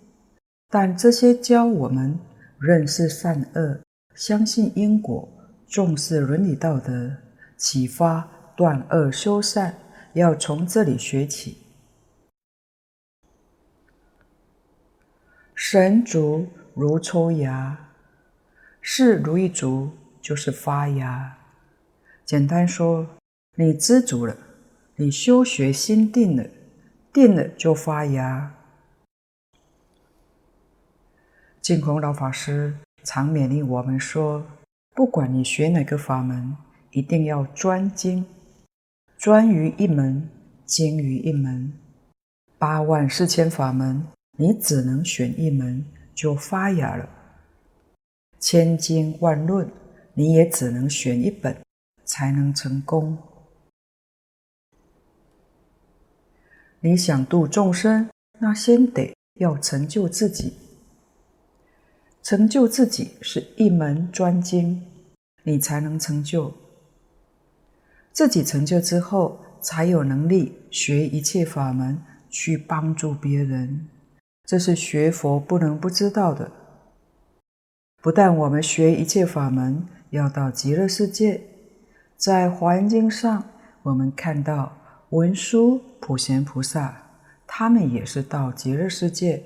[0.69, 2.19] 但这些教我们
[2.59, 3.81] 认识善恶、
[4.17, 5.29] 相信因果、
[5.69, 7.17] 重视伦理道德、
[7.57, 9.79] 启发断恶修善，
[10.15, 11.59] 要从这里学起。
[15.55, 17.91] 神足如抽芽，
[18.81, 21.39] 是如意足就是发芽。
[22.25, 23.07] 简单说，
[23.57, 24.37] 你知足了，
[24.97, 26.45] 你修学心定了。
[27.13, 28.55] 定了就发芽。
[31.61, 34.47] 净空老法师常勉励我们说：
[34.95, 36.57] 不管你学哪个法门，
[36.91, 38.25] 一定要专精，
[39.19, 40.27] 专于一门，
[40.65, 41.71] 精于一门。
[42.59, 44.07] 八万四千法门，
[44.39, 47.07] 你只能选一门就发芽了；
[48.39, 49.71] 千经万论，
[50.15, 51.55] 你也只能选一本
[52.13, 53.17] 才能成功。
[56.81, 60.53] 你想度众生，那先得要成就自己。
[62.23, 64.87] 成就自己是一门专精，
[65.43, 66.53] 你才能成就。
[68.13, 71.99] 自己成就之后，才有能力学一切法门
[72.29, 73.89] 去帮助别人。
[74.45, 76.53] 这是学佛不能不知道的。
[78.03, 81.41] 不但我们学一切法门要到极乐世界，
[82.23, 83.43] 在华严经上
[83.83, 84.73] 我们看到。
[85.11, 86.97] 文殊、普贤菩萨，
[87.49, 89.43] 他们也是到极乐世界，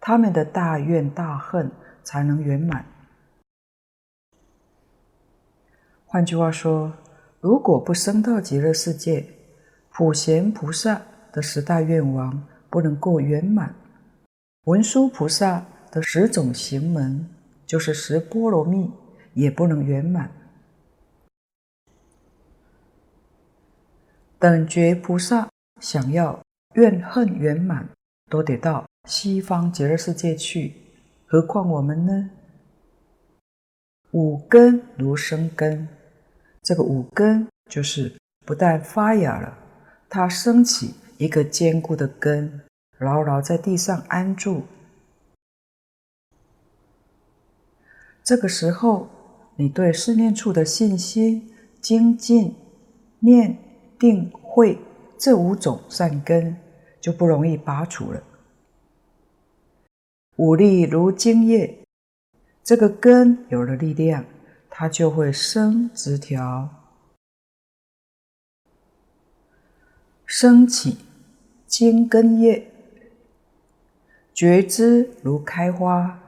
[0.00, 1.70] 他们的大愿大恨
[2.02, 2.86] 才能圆满。
[6.06, 6.90] 换句话说，
[7.38, 9.26] 如果不升到极乐世界，
[9.92, 13.74] 普贤菩萨的十大愿望不能够圆满，
[14.64, 17.28] 文殊菩萨的十种行门，
[17.66, 18.90] 就是十波罗蜜，
[19.34, 20.32] 也不能圆满。
[24.40, 25.50] 等觉菩萨
[25.82, 26.40] 想要
[26.76, 27.86] 怨恨圆满，
[28.30, 30.74] 都得到西方极乐世界去，
[31.26, 32.30] 何况我们呢？
[34.12, 35.86] 五根如生根，
[36.62, 38.16] 这个五根就是
[38.46, 39.58] 不但发芽了，
[40.08, 42.62] 它生起一个坚固的根，
[42.96, 44.62] 牢牢在地上安住。
[48.24, 49.10] 这个时候，
[49.56, 52.56] 你对四念处的信心精进
[53.18, 53.69] 念。
[54.00, 54.78] 定慧
[55.18, 56.56] 这五种善根
[57.02, 58.22] 就不容易拔除了。
[60.36, 61.84] 五力如精液，
[62.64, 64.24] 这个根有了力量，
[64.70, 66.96] 它就会生枝条，
[70.24, 70.96] 生起
[71.66, 72.72] 精根叶。
[74.32, 76.18] 觉知如开花，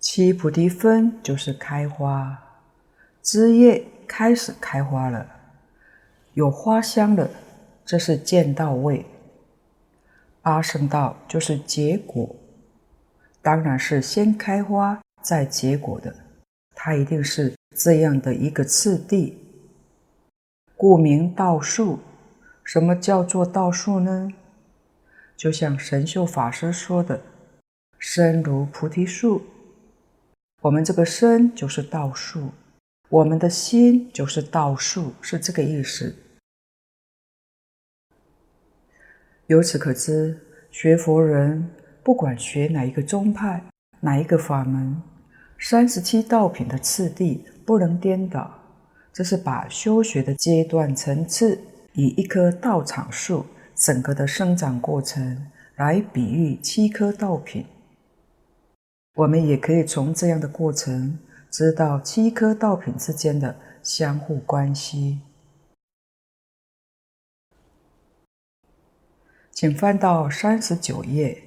[0.00, 2.42] 七菩提分就是开花，
[3.22, 3.86] 枝叶。
[4.06, 5.26] 开始开花了，
[6.34, 7.28] 有花香了，
[7.84, 9.04] 这是见道位。
[10.40, 12.36] 八圣道就是结果，
[13.40, 16.14] 当然是先开花再结果的，
[16.74, 19.38] 它一定是这样的一个次第。
[20.76, 21.98] 故名道树。
[22.62, 24.32] 什么叫做道树呢？
[25.36, 27.20] 就像神秀法师说的
[27.98, 29.44] ：“身如菩提树。”
[30.62, 32.52] 我们这个身就是道树，
[33.10, 36.16] 我们的心就是道树，是这个意思。
[39.46, 40.40] 由此可知，
[40.70, 41.70] 学佛人
[42.02, 43.62] 不管学哪一个宗派、
[44.00, 45.02] 哪一个法门，
[45.58, 48.58] 三十七道品的次第不能颠倒。
[49.12, 51.60] 这是把修学的阶段层次，
[51.92, 53.46] 以一棵道场树
[53.76, 55.46] 整个的生长过程
[55.76, 57.66] 来比喻七颗道品。
[59.14, 61.18] 我们也可以从这样的过程
[61.56, 65.20] 知道七颗道品之间的相互关系。
[69.52, 71.44] 请翻到三十九页，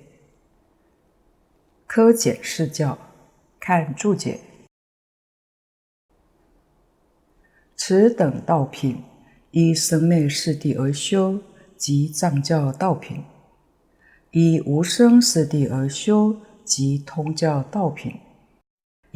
[1.86, 2.97] 科简释教，
[3.60, 4.39] 看注解。
[7.76, 9.03] 此等道品
[9.51, 11.41] 依生灭四谛而修，
[11.76, 13.24] 即藏教道品；
[14.32, 16.39] 依无生四谛而修。
[16.64, 18.20] 即通教道品，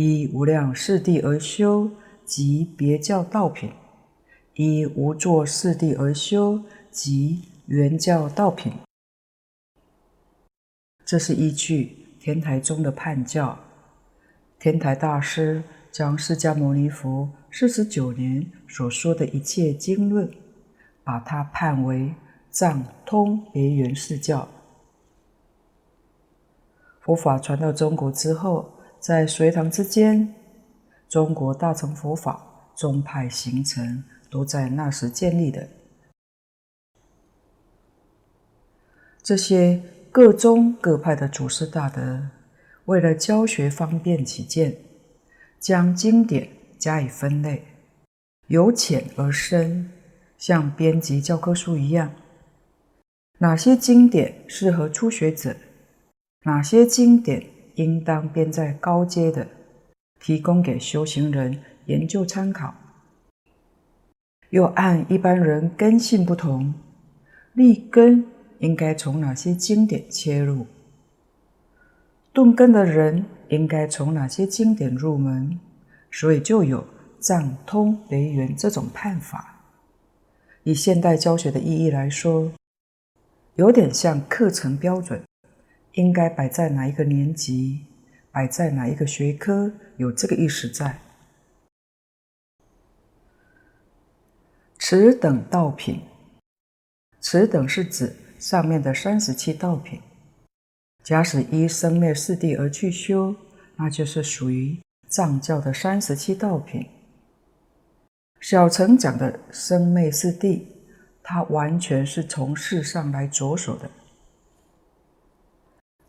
[0.01, 1.91] 依无量四谛而修；
[2.25, 3.71] 即别教道品，
[4.55, 8.73] 依无作四谛而修；即圆教道品。
[11.05, 13.59] 这是依据天台宗的判教，
[14.57, 20.27] 天台大师将释迦牟尼佛四十九年所说的一切经论，
[21.03, 22.11] 把它判为
[22.49, 24.49] 藏通别圆四教。
[27.01, 30.31] 佛法传到中国之后，在隋唐之间，
[31.09, 35.67] 中国大乘佛法宗派形成，都在那时建立的。
[39.23, 39.81] 这些
[40.11, 42.29] 各宗各派的祖师大德，
[42.85, 44.77] 为了教学方便起见，
[45.59, 46.47] 将经典
[46.77, 47.65] 加以分类，
[48.49, 49.89] 由浅而深，
[50.37, 52.13] 像编辑教科书一样。
[53.39, 55.55] 哪些经典适合初学者？
[56.43, 57.43] 哪些经典
[57.75, 59.47] 应当编在高阶的，
[60.19, 62.73] 提供给修行人研究参考？
[64.49, 66.73] 又按一般人根性不同，
[67.53, 68.25] 立根
[68.59, 70.67] 应该从哪些经典切入？
[72.33, 75.59] 顿根的人应该从哪些经典入门？
[76.11, 76.85] 所以就有
[77.19, 79.61] 藏通别圆这种判法。
[80.63, 82.51] 以现代教学的意义来说，
[83.55, 85.21] 有点像课程标准。
[85.93, 87.85] 应该摆在哪一个年级，
[88.31, 90.99] 摆在哪一个学科，有这个意识在。
[94.79, 96.01] 此等道品，
[97.19, 100.01] 此等是指上面的三十七道品。
[101.03, 103.35] 假使依生灭四谛而去修，
[103.75, 106.87] 那就是属于藏教的三十七道品。
[108.39, 110.63] 小乘讲的生灭四谛，
[111.21, 113.89] 它完全是从事上来着手的。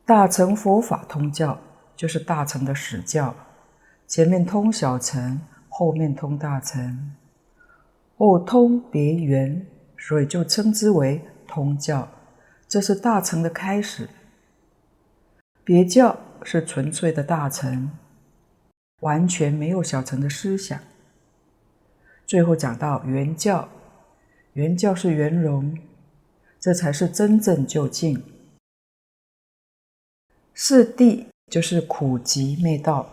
[0.05, 1.61] 大乘佛法通教
[1.95, 3.35] 就是大乘的实教，
[4.09, 7.13] 前面通小乘，后面通大乘，
[8.19, 9.65] 后通别圆，
[9.97, 12.09] 所以就称之为通教。
[12.67, 14.09] 这是大乘的开始，
[15.63, 17.93] 别教是纯粹的大乘，
[19.01, 20.81] 完全没有小乘的思想。
[22.27, 23.69] 最后讲到圆教，
[24.55, 25.79] 圆教是圆融，
[26.59, 28.21] 这才是真正究竟。
[30.55, 33.09] 四谛就是苦集灭道，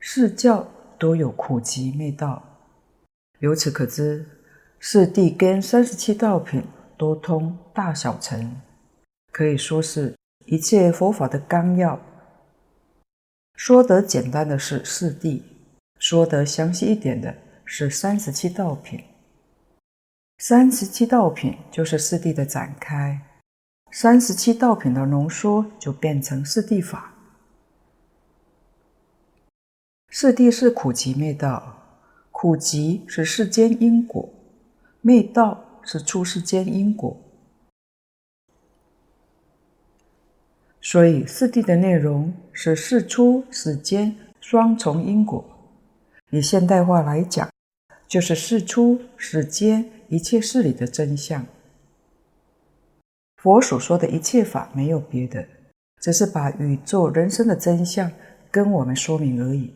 [0.00, 2.42] 四教都有苦集灭道。
[3.38, 4.26] 由此可知，
[4.78, 6.62] 四谛跟三十七道品
[6.98, 8.60] 都通大小乘，
[9.32, 11.98] 可以说是一切佛法的纲要。
[13.54, 15.42] 说得简单的是四谛，
[15.98, 17.34] 说得详细一点的
[17.64, 19.02] 是三十七道品。
[20.38, 23.20] 三十七道品就是四谛的展开。
[23.92, 27.12] 三十七道品的浓缩，就变成四谛法。
[30.10, 31.76] 四谛是苦集灭道，
[32.30, 34.28] 苦集是世间因果，
[35.00, 37.16] 灭道是出世间因果。
[40.80, 45.44] 所以四谛的内容是世出世间双重因果。
[46.30, 47.50] 以现代化来讲，
[48.06, 51.44] 就是世出世间一切事理的真相。
[53.42, 55.46] 佛所说的一切法没有别的，
[55.98, 58.12] 只是把宇宙人生的真相
[58.50, 59.72] 跟我们说明而已。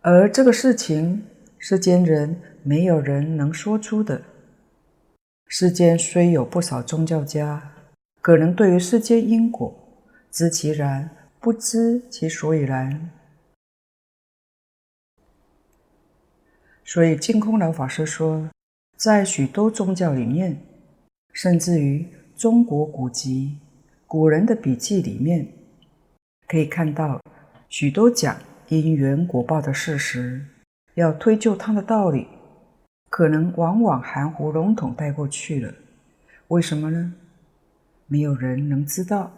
[0.00, 1.26] 而这个事情，
[1.58, 4.22] 世间人没有人能说出的。
[5.48, 7.72] 世间虽有不少宗教家，
[8.22, 9.74] 可能对于世间因果
[10.30, 13.10] 知其然，不知其所以然。
[16.82, 18.48] 所以净空老法师说，
[18.96, 20.58] 在许多宗教里面，
[21.32, 23.58] 甚至于中国古籍、
[24.06, 25.46] 古人的笔记里面，
[26.48, 27.20] 可以看到
[27.68, 28.36] 许多讲
[28.68, 30.44] 因缘果报的事实，
[30.94, 32.26] 要推究它的道理。
[33.08, 35.72] 可能往往含糊笼统带过去了，
[36.48, 37.14] 为什么呢？
[38.06, 39.32] 没有人能知道，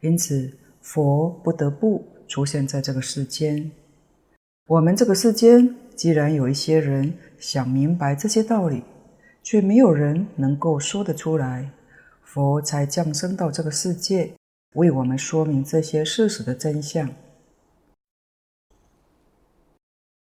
[0.00, 3.70] 因此佛不得不出现在这个世间。
[4.66, 8.84] 我们这个世间既然有一些人想明白这些道理，
[9.42, 11.70] 却没有人能够说得出来，
[12.22, 14.34] 佛才降生到这个世界，
[14.74, 17.10] 为我们说明这些事实的真相。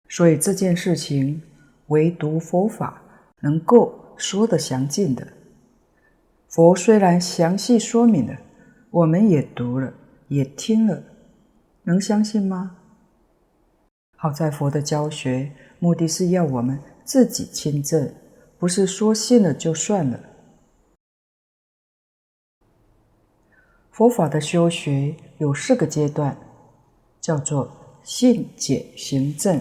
[0.09, 1.43] 所以这件事情。
[1.91, 3.01] 唯独佛法
[3.41, 5.28] 能够说得详尽的。
[6.47, 8.38] 佛虽然详细说明了，
[8.91, 9.93] 我们也读了，
[10.30, 11.03] 也听了，
[11.84, 12.78] 能相信吗？
[14.22, 18.14] 好在佛的教学目的是要我们自己亲证，
[18.60, 20.20] 不是说信了就算了。
[23.90, 26.38] 佛法的修学有四个阶段，
[27.20, 29.60] 叫做信解行证，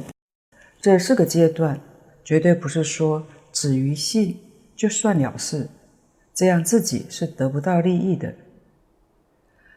[0.78, 1.80] 这四个阶段。
[2.22, 4.38] 绝对不是说止于信
[4.76, 5.68] 就算了事，
[6.34, 8.34] 这样自己是得不到利益的。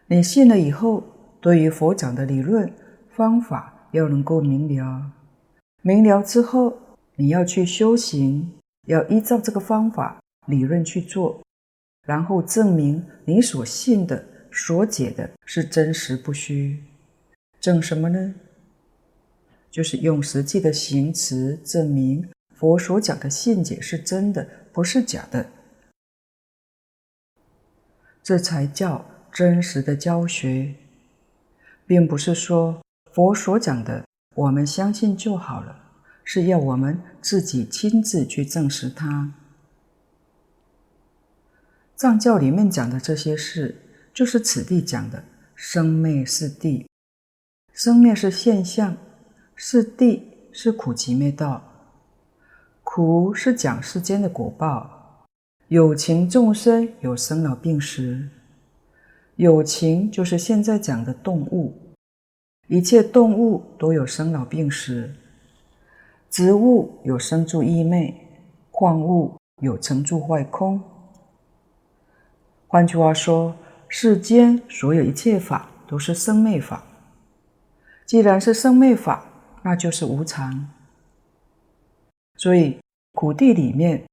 [0.07, 1.03] 你信了以后，
[1.39, 2.71] 对于佛讲的理论
[3.09, 5.11] 方法要能够明了，
[5.81, 6.77] 明了之后，
[7.15, 8.51] 你要去修行，
[8.87, 11.41] 要依照这个方法理论去做，
[12.05, 16.83] 然后证明你所信的、所解的是真实不虚。
[17.61, 18.35] 证什么呢？
[19.71, 22.27] 就是用实际的行持证明。
[22.53, 25.49] 佛所讲的信解是真的，不是假的，
[28.21, 30.75] 这才叫真实的教学，
[31.85, 32.82] 并不是说
[33.13, 34.03] 佛所讲的
[34.35, 35.75] 我们相信就好了，
[36.23, 39.31] 是要我们自己亲自去证实它。
[41.95, 43.83] 藏教里面讲的这些事，
[44.13, 45.23] 就是此地讲的
[45.55, 46.87] 生灭是地，
[47.71, 48.97] 生灭是现象，
[49.55, 51.69] 是地是苦集灭道。
[52.81, 55.25] 苦是讲世间的果报，
[55.67, 58.27] 有情众生有生老病死，
[59.35, 61.77] 有情就是现在讲的动物，
[62.67, 65.13] 一切动物都有生老病死，
[66.29, 68.13] 植物有生住异灭，
[68.71, 70.81] 矿物有成住坏空。
[72.67, 73.55] 换句话说，
[73.87, 76.83] 世间所有一切法都是生灭法，
[78.05, 79.25] 既然是生灭法，
[79.61, 80.69] 那就是无常。
[82.37, 82.79] 所以，
[83.11, 84.05] 苦谛里面，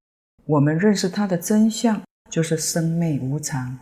[0.45, 3.79] 我们认识它的真相，就是生灭无常，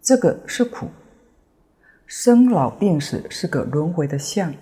[0.00, 0.88] 这个是苦。
[2.14, 4.54] 生老病死是个轮回的相，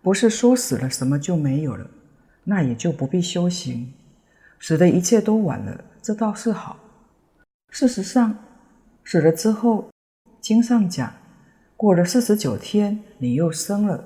[0.00, 1.90] 不是说死了什么就没有了，
[2.44, 3.92] 那也就不必修行，
[4.60, 6.78] 死的一切都完了，这倒是好。
[7.70, 8.38] 事实上，
[9.04, 9.90] 死了之后，
[10.40, 11.12] 经上讲，
[11.76, 14.04] 过了四十九天，你又生了，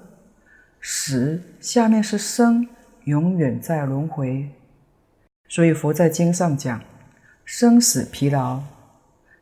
[0.80, 2.66] 死下面是生。
[3.04, 4.50] 永远在轮回，
[5.48, 6.80] 所以佛在经上讲
[7.44, 8.62] 生死疲劳，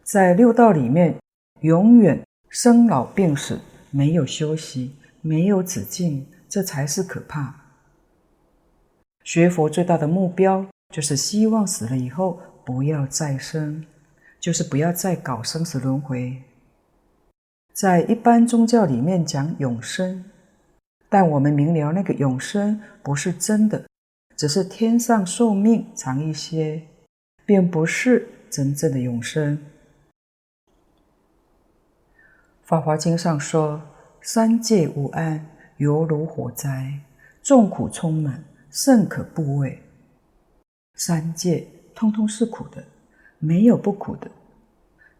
[0.03, 1.17] 在六道里面
[1.61, 2.21] 永远
[2.55, 3.59] 生老病死，
[3.90, 7.52] 没有休息，没有止境，这才是可怕。
[9.24, 13.84] 学佛最大的目标就是希望死了以后不要再生，
[14.38, 16.40] 就是不要再搞生死轮回。
[17.72, 20.24] 在一般宗教里面讲永生。
[21.09, 23.84] 但我们明了，那个永生不是真的，
[24.36, 26.82] 只是天上寿命长一些，
[27.44, 29.59] 并不是真正的永生。
[32.65, 33.79] 《法华经》上说
[34.23, 35.47] ：“三界无安，
[35.77, 36.99] 犹如火灾，
[37.43, 39.83] 众苦充满，甚可怖畏。”
[40.97, 42.83] 三界通通是苦的，
[43.39, 44.31] 没有不苦的。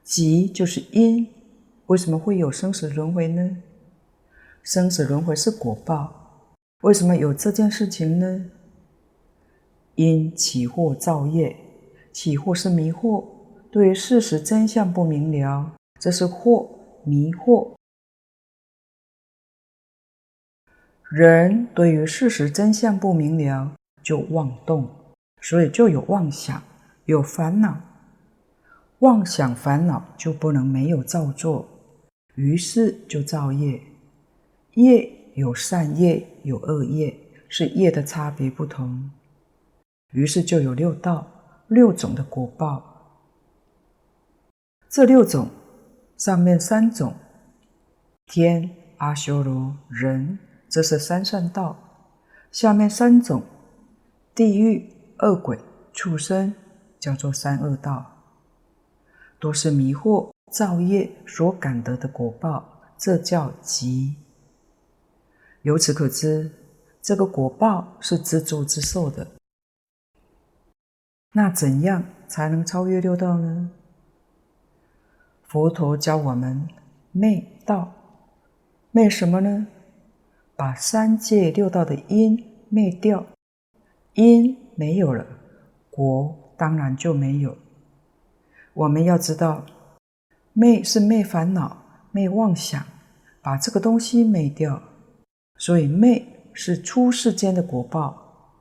[0.03, 1.29] 即就是因，
[1.87, 3.59] 为什么会有生死轮回呢？
[4.63, 8.47] 生死轮回是果报，为什么有这件事情呢？
[9.97, 11.55] 因起惑造业，
[12.11, 13.23] 起惑是迷惑，
[13.71, 16.67] 对于事实真相不明了，这是惑
[17.05, 17.75] 迷惑。
[21.11, 24.91] 人对于事实真相不明了，就妄动，
[25.41, 26.63] 所以就有妄想，
[27.05, 27.81] 有烦恼。
[29.01, 31.69] 妄想烦恼就不能没有造作，
[32.35, 33.81] 于是就造业。
[34.75, 37.17] 业有善业，有恶业，
[37.49, 39.11] 是业的差别不同。
[40.13, 41.27] 于是就有六道，
[41.69, 42.83] 六种的果报。
[44.89, 45.49] 这六种，
[46.17, 47.15] 上面三种，
[48.27, 50.39] 天、阿修罗、人，
[50.69, 51.77] 这是三善道；
[52.51, 53.43] 下面三种，
[54.35, 55.59] 地狱、恶鬼、
[55.93, 56.55] 畜生，
[56.99, 58.11] 叫做三恶道。
[59.41, 64.17] 都是迷惑造业所感得的果报，这叫极。
[65.63, 66.51] 由此可知，
[67.03, 69.27] 这个果报是自作自受的。
[71.33, 73.71] 那怎样才能超越六道呢？
[75.55, 76.67] 佛陀教我们
[77.13, 77.93] 灭道，
[78.91, 79.69] 灭什么呢？
[80.57, 83.25] 把三界六道的因灭掉，
[84.15, 85.25] 因没有了，
[85.93, 87.57] 果当然就没有。
[88.73, 89.65] 我们要知道，
[90.53, 92.85] 灭是灭烦恼、灭妄想，
[93.41, 94.83] 把这个东西灭掉，
[95.59, 98.57] 所以灭是出世间的果报。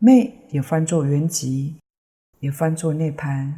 [0.00, 1.74] 灭也翻作圆寂，
[2.40, 3.52] 也翻作涅槃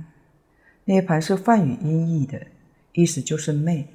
[0.85, 2.41] 涅槃是梵语音译的，
[2.93, 3.87] 意思就是灭。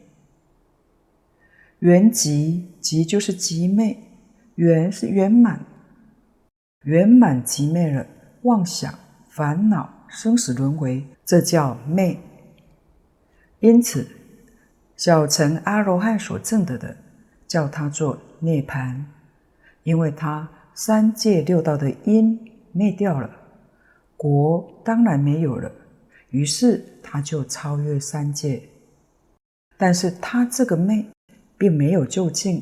[1.79, 3.97] 圆寂，寂就是寂灭，
[4.55, 5.65] 圆是圆满，
[6.83, 8.05] 圆满寂灭了
[8.43, 8.93] 妄想、
[9.29, 11.05] 烦恼、生死轮回。
[11.25, 12.17] 这叫灭，
[13.59, 14.07] 因此
[14.95, 16.95] 小乘阿罗汉所证得的，
[17.47, 19.03] 叫他做涅槃，
[19.83, 22.39] 因为他三界六道的因
[22.71, 23.29] 灭掉了，
[24.15, 25.71] 果当然没有了，
[26.35, 28.61] 于是他就超越三界。
[29.77, 31.05] 但是他这个灭
[31.57, 32.61] 并没有究竟，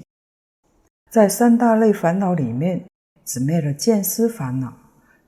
[1.10, 2.86] 在三大类烦恼里面，
[3.26, 4.72] 只灭了见思烦恼，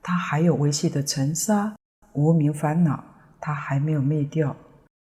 [0.03, 1.75] 他还有微细的尘沙
[2.13, 3.03] 无明烦恼。
[3.41, 4.55] 他还没有灭掉，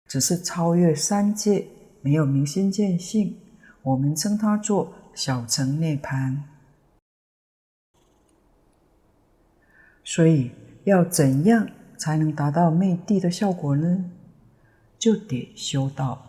[0.09, 1.67] 只是超越三界，
[2.03, 3.39] 没有明心见性。
[3.83, 6.37] 我们称它做小乘涅槃。
[10.03, 10.51] 所以，
[10.85, 11.67] 要怎样
[12.05, 14.11] 才能达到灭地的效果呢？
[14.99, 16.23] 就得修道。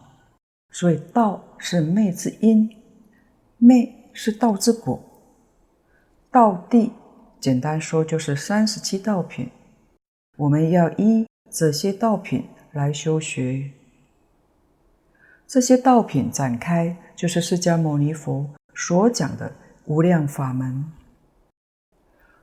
[0.72, 2.74] 所以，道是灭之因，
[3.58, 5.04] 灭是道之果。
[6.32, 6.92] 道谛，
[7.42, 9.52] 简单说就是三十七道品。
[10.38, 11.26] 我们要依。
[11.52, 13.72] 这些道品来修学，
[15.46, 19.52] 这些道品展开，就是释迦牟尼佛所讲的
[19.86, 20.92] 无量法门。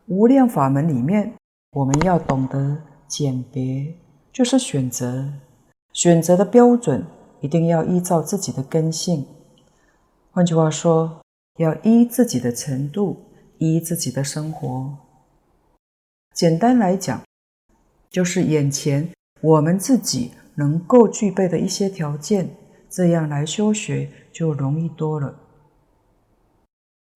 [0.07, 1.35] 无量法门里面，
[1.73, 2.79] 我们要懂得
[3.13, 3.95] 拣别，
[4.33, 5.31] 就是选择。
[5.93, 7.05] 选择的标准
[7.43, 9.27] 一定要依照自己的根性。
[10.31, 11.21] 换句话说，
[11.59, 13.23] 要依自己的程度，
[13.59, 14.97] 依自己的生活。
[16.33, 17.21] 简单来讲。
[18.11, 19.11] 就是眼前
[19.41, 22.55] 我们自己能够具备的一些条件，
[22.91, 25.35] 这样来修学就容易多了。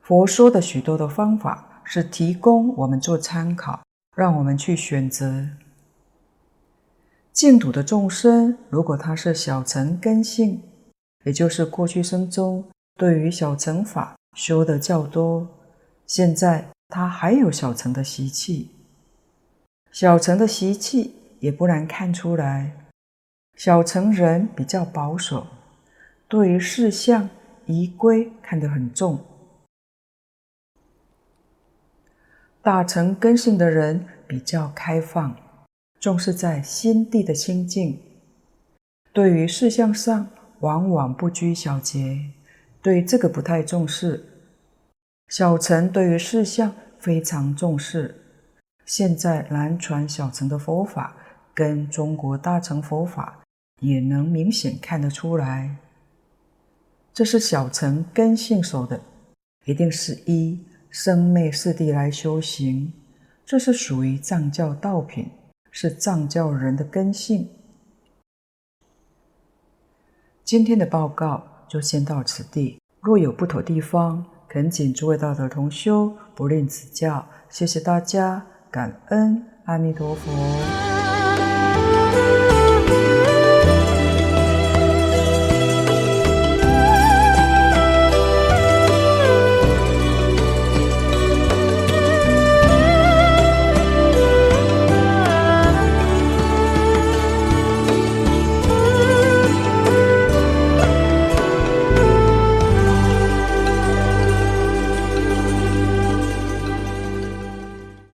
[0.03, 3.83] 佛说的许多的方法是提供我们做参考，
[4.17, 5.47] 让我们去选择。
[7.37, 10.63] 净土的众生，如果他是小乘根性，
[11.25, 12.65] 也就是过去生中
[12.95, 15.47] 对于小乘法修的较多，
[16.07, 18.71] 现在他还有小乘的习气。
[19.93, 22.75] 小乘的习气也不难看出来，
[23.55, 25.47] 小乘人比较保守，
[26.29, 27.29] 对于事相
[27.67, 29.23] 仪规看得很重。
[32.63, 35.37] 大乘根性的人比较开放，
[36.01, 37.99] 重视在心地的清净，
[39.13, 40.29] 对于事相上
[40.61, 42.31] 往往不拘小节，
[42.81, 44.25] 对这个不太重视。
[45.29, 48.15] 小乘对于事相非常重视。
[48.85, 51.17] 现在南传小乘的佛法
[51.53, 53.41] 跟中国大乘佛法
[53.81, 55.75] 也能明显看得出来，
[57.13, 59.01] 这是小乘根性守的，
[59.65, 62.93] 一定是一生灭四谛来修行，
[63.45, 65.29] 这是属于藏教道品，
[65.79, 67.51] 是藏教人的根性。
[70.43, 78.47] 今天的报告就先到此地，若有不妥地方，恳请诸位道德同修不吝指教，谢谢大家。
[78.71, 80.86] 感恩阿弥陀佛。